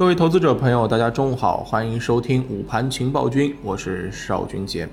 [0.00, 4.88] 各位投资者朋友，大家中午好，欢迎收听午盘情报君，我是邵军杰。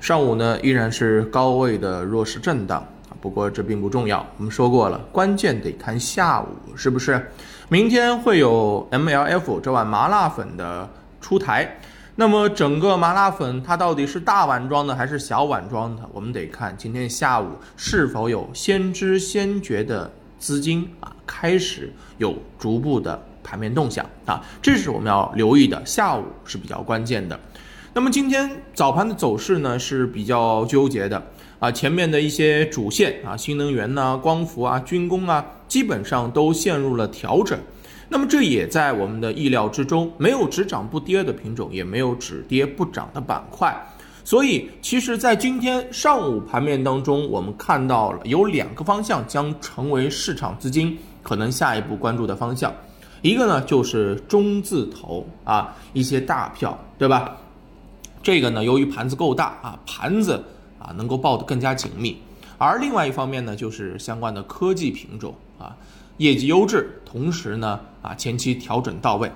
[0.00, 2.84] 上午呢依然是高位的弱势震荡，
[3.20, 4.26] 不过这并不重要。
[4.38, 7.30] 我们说过了，关键得看下午是不是。
[7.68, 10.90] 明天会有 MLF 这碗麻辣粉的
[11.20, 11.78] 出台，
[12.16, 20.10] 那么整个麻辣粉它到底是大碗装的还是小碗装的，我们得看今天下午是否有先知先觉的
[20.40, 23.26] 资金啊开始有逐步的。
[23.42, 25.80] 盘面动向啊，这是我们要留意的。
[25.84, 27.38] 下午是比较关键的。
[27.92, 31.20] 那么今天早盘的走势呢是比较纠结的
[31.58, 37.58] 啊，前面的一些主线啊，新能源呐、光伏啊、军工啊，基本上都陷入了调整。
[38.08, 43.76] 那么这也在我们的意料之中，没有只涨不跌的品种，也没有只跌不涨的板块。
[44.22, 52.72] 所以，其实，在今天上午盘面当中，我们看到了有两个方向将成为市场资金可能下一步关注的方向。
[53.22, 57.36] 一个呢就是中字头啊，一些大票，对吧？
[58.22, 60.42] 这个呢，由于盘子够大啊，盘子
[60.78, 62.16] 啊能够报得更加紧密。
[62.58, 65.76] 而另外一方面呢，就是相关的科技品种啊，
[66.18, 69.30] 业绩优质，同时呢啊前期调整到位。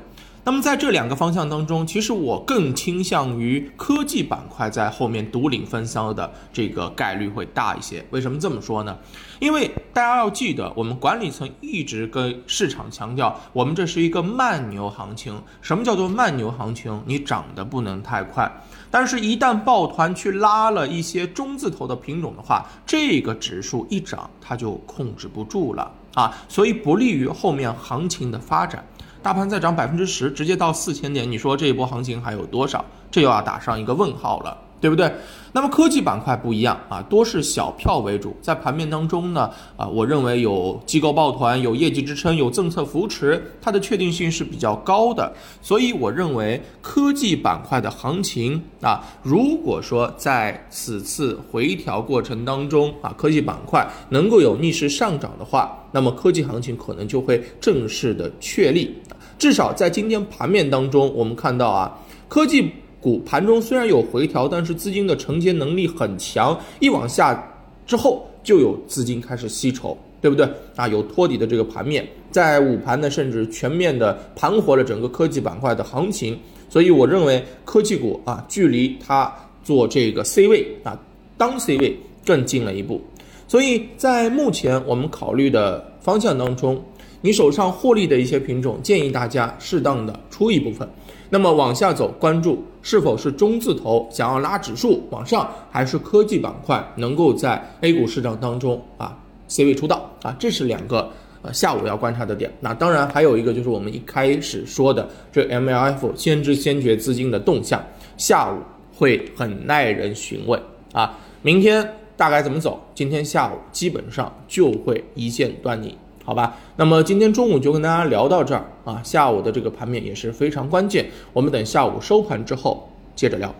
[0.46, 8.04] 那么在这两个方向当中，其实我更倾向于科技板块在后面独领风骚的这个概率会大一些。
[8.10, 8.94] 为什么这么说呢？
[9.40, 15.40] 因为大家要记得，我们管理层一直跟市场强调，我们这是一个慢牛行情。
[15.62, 17.02] 什么叫做慢牛行情？
[17.06, 18.50] 你涨得不能太快，
[18.90, 28.84] 但是，一旦抱团去拉了一些中字头的品种的话，这个指数一涨，它就控制不住了啊，所以不利于后面行情的发展。
[29.24, 32.84] 大盘再涨百分之十，直接到四千点，你说这一波行情还有多少？
[33.10, 35.10] 这又要打上一个问号了，对不对？
[35.50, 45.32] 那么科技板块不一样啊，多是小票为主，在盘面当中呢，啊，我认为有机构抱团，有业绩支撑，有政策扶持，它的确定性是比较高的。
[45.62, 58.94] 所以我认为科技板块的行情啊，如果说在此次回调过程当中啊，科技板块能够有逆势上涨的话，那么科技行情可能就会正式的确立。
[59.38, 62.70] 至少在今天盘面当中，我们看到啊，科技。
[63.00, 70.88] 股盘中虽然有回调，但是资金的承接能力很强，一往下之后就有资金开始吸筹，对不对啊？
[70.88, 76.34] 有托底的这个盘面，在午盘呢，甚至全面的盘活了整个科技板块的行情，
[76.70, 79.30] 所以我认为科技股啊，距离它
[79.62, 80.98] 做这个 C 位啊，
[81.36, 83.02] 当 C 位更近了一步。
[83.46, 86.82] 所以在目前我们考虑的方向当中，
[87.24, 90.86] 你手上获利的一些品种，建议大家适当的出一部分。
[91.30, 99.16] 那么往下走，关注是否是中字头想要拉指数往上，还是科技板块能够在 A 股市场当中啊
[99.48, 102.52] C 位出道啊，这是两个呃下午要观察的点。
[102.60, 107.82] 那当然还有一个就是我们一开始说的这 MLF 先知先觉资金的动向，
[108.18, 108.58] 下午
[108.94, 110.60] 会很耐人寻味
[110.92, 111.18] 啊。
[111.40, 112.78] 明天大概怎么走？
[112.94, 115.96] 今天下午基本上就会一见端倪。
[116.24, 123.54] 好吧，那么今天中午就跟大家聊到这儿啊，下午的这个盘面也是非常关键，我们等下午收盘之后接着聊。